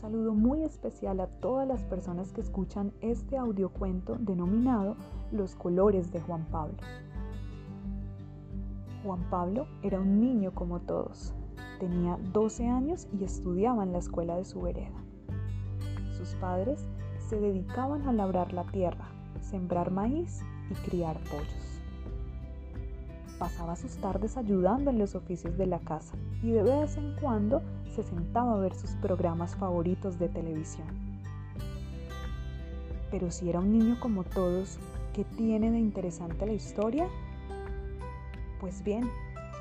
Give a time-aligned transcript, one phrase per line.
[0.00, 4.96] saludo muy especial a todas las personas que escuchan este audiocuento denominado
[5.30, 6.78] Los colores de Juan Pablo.
[9.04, 11.34] Juan Pablo era un niño como todos.
[11.78, 15.04] Tenía 12 años y estudiaba en la escuela de su vereda.
[16.16, 16.88] Sus padres
[17.28, 19.06] se dedicaban a labrar la tierra,
[19.42, 21.69] sembrar maíz y criar pollos.
[23.40, 27.62] Pasaba sus tardes ayudando en los oficios de la casa y de vez en cuando
[27.94, 30.86] se sentaba a ver sus programas favoritos de televisión.
[33.10, 34.78] Pero si era un niño como todos,
[35.14, 37.08] ¿qué tiene de interesante la historia?
[38.60, 39.10] Pues bien,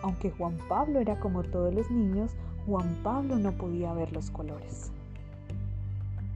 [0.03, 2.33] aunque Juan Pablo era como todos los niños,
[2.67, 4.91] Juan Pablo no podía ver los colores.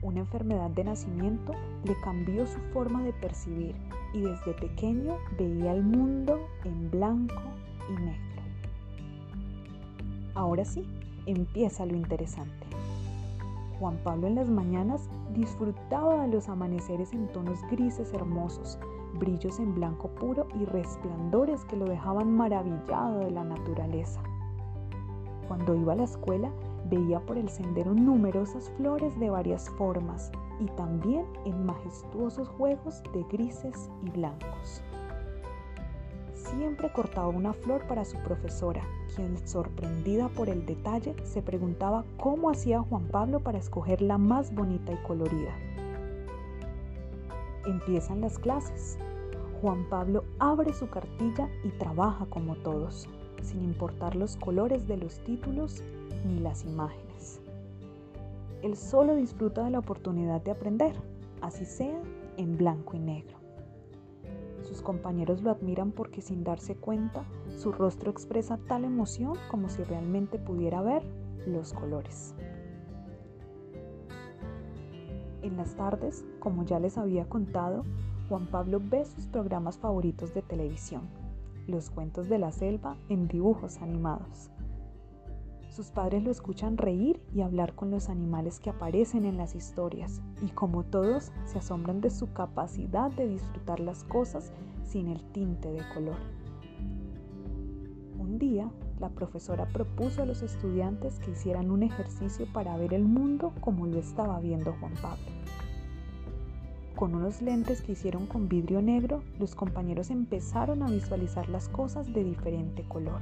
[0.04, 1.54] Una enfermedad de nacimiento
[1.84, 3.74] le cambió su forma de percibir
[4.12, 7.40] y desde pequeño veía el mundo en blanco
[7.88, 8.42] y negro.
[10.34, 10.86] Ahora sí,
[11.24, 12.66] empieza lo interesante.
[13.80, 18.78] Juan Pablo en las mañanas disfrutaba de los amaneceres en tonos grises hermosos,
[19.18, 24.20] brillos en blanco puro y resplandores que lo dejaban maravillado de la naturaleza.
[25.48, 26.50] Cuando iba a la escuela,
[26.90, 33.22] veía por el sendero numerosas flores de varias formas y también en majestuosos juegos de
[33.30, 34.82] grises y blancos
[36.58, 38.82] siempre cortaba una flor para su profesora,
[39.14, 44.54] quien sorprendida por el detalle se preguntaba cómo hacía Juan Pablo para escoger la más
[44.54, 45.54] bonita y colorida.
[47.66, 48.98] Empiezan las clases.
[49.60, 53.08] Juan Pablo abre su cartilla y trabaja como todos,
[53.44, 55.82] sin importar los colores de los títulos
[56.26, 57.40] ni las imágenes.
[58.62, 60.96] Él solo disfruta de la oportunidad de aprender,
[61.42, 62.00] así sea
[62.36, 63.36] en blanco y negro.
[64.62, 67.24] Sus compañeros lo admiran porque sin darse cuenta,
[67.58, 71.02] su rostro expresa tal emoción como si realmente pudiera ver
[71.46, 72.34] los colores.
[75.42, 77.84] En las tardes, como ya les había contado,
[78.30, 81.02] Juan Pablo ve sus programas favoritos de televisión,
[81.66, 84.50] los cuentos de la selva en dibujos animados.
[85.74, 90.22] Sus padres lo escuchan reír y hablar con los animales que aparecen en las historias
[90.40, 94.52] y como todos se asombran de su capacidad de disfrutar las cosas
[94.84, 96.16] sin el tinte de color.
[98.20, 98.70] Un día,
[99.00, 103.86] la profesora propuso a los estudiantes que hicieran un ejercicio para ver el mundo como
[103.86, 105.24] lo estaba viendo Juan Pablo.
[106.96, 112.12] Con unos lentes que hicieron con vidrio negro, los compañeros empezaron a visualizar las cosas
[112.12, 113.20] de diferente color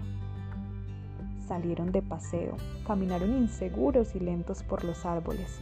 [1.53, 2.57] salieron de paseo,
[2.87, 5.61] caminaron inseguros y lentos por los árboles.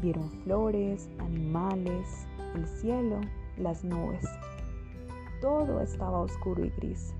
[0.00, 3.20] Vieron flores, animales, el cielo,
[3.56, 4.24] las nubes.
[5.40, 7.12] Todo estaba oscuro y gris.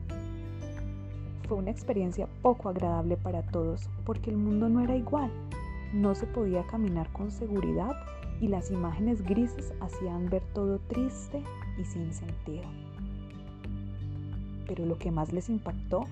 [1.49, 5.33] Fue una experiencia poco agradable para todos porque el mundo no era igual.
[5.93, 7.93] No se podía caminar con seguridad
[8.43, 11.43] y las imágenes grises hacían ver todo triste
[11.79, 12.65] y sin sentido.
[14.67, 16.05] Pero lo que más les impactó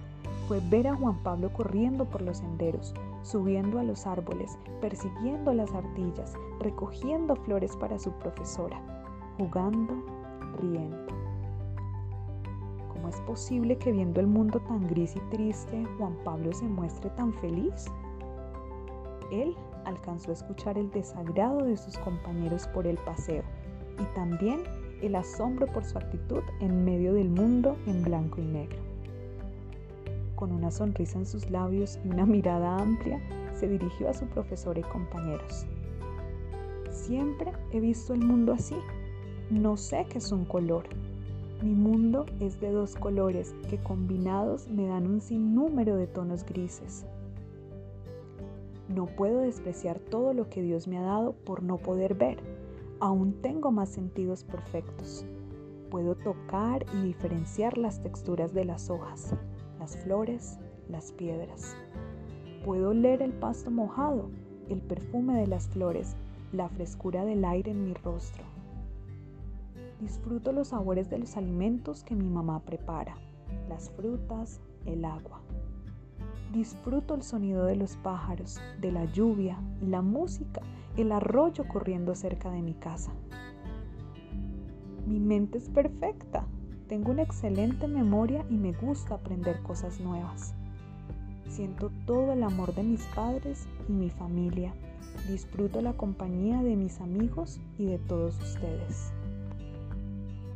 [0.47, 5.73] fue ver a Juan Pablo corriendo por los senderos, subiendo a los árboles, persiguiendo las
[5.75, 8.81] ardillas, recogiendo flores para su profesora,
[9.37, 9.93] jugando,
[10.61, 11.12] riendo.
[12.93, 17.11] ¿Cómo es posible que viendo el mundo tan gris y triste, Juan Pablo se muestre
[17.11, 17.87] tan feliz?
[19.33, 23.43] Él alcanzó a escuchar el desagrado de sus compañeros por el paseo
[24.01, 24.63] y también
[25.03, 28.91] el asombro por su actitud en medio del mundo en blanco y negro
[30.41, 33.21] con una sonrisa en sus labios y una mirada amplia,
[33.53, 35.67] se dirigió a su profesor y compañeros.
[36.91, 38.77] Siempre he visto el mundo así.
[39.51, 40.85] No sé qué es un color.
[41.62, 47.05] Mi mundo es de dos colores que combinados me dan un sinnúmero de tonos grises.
[48.95, 52.43] No puedo despreciar todo lo que Dios me ha dado por no poder ver.
[52.99, 55.25] Aún tengo más sentidos perfectos.
[55.91, 59.37] Puedo tocar y diferenciar las texturas de las hojas,
[59.79, 60.59] las flores,
[60.89, 61.76] las piedras.
[62.64, 64.29] Puedo oler el pasto mojado,
[64.69, 66.17] el perfume de las flores,
[66.53, 68.43] la frescura del aire en mi rostro.
[70.00, 73.14] Disfruto los sabores de los alimentos que mi mamá prepara,
[73.69, 75.41] las frutas, el agua.
[76.52, 80.61] Disfruto el sonido de los pájaros, de la lluvia, la música,
[80.97, 83.12] el arroyo corriendo cerca de mi casa.
[85.06, 86.44] Mi mente es perfecta,
[86.88, 90.52] tengo una excelente memoria y me gusta aprender cosas nuevas.
[91.49, 94.75] Siento todo el amor de mis padres y mi familia.
[95.29, 99.12] Disfruto la compañía de mis amigos y de todos ustedes.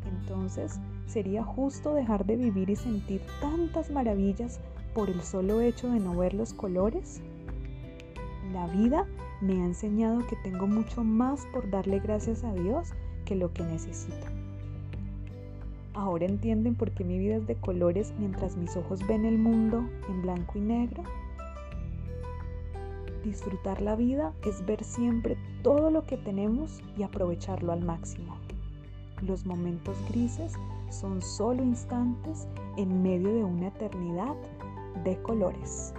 [0.08, 4.58] Entonces, ¿sería justo dejar de vivir y sentir tantas maravillas
[4.94, 7.20] por el solo hecho de no ver los colores?
[8.52, 9.06] La vida
[9.40, 12.92] me ha enseñado que tengo mucho más por darle gracias a Dios
[13.24, 14.26] que lo que necesito.
[15.92, 19.84] Ahora entienden por qué mi vida es de colores mientras mis ojos ven el mundo
[20.08, 21.02] en blanco y negro.
[23.24, 28.36] Disfrutar la vida es ver siempre todo lo que tenemos y aprovecharlo al máximo.
[29.22, 30.52] Los momentos grises
[30.90, 32.46] son solo instantes
[32.76, 34.34] en medio de una eternidad
[35.02, 35.94] de colores.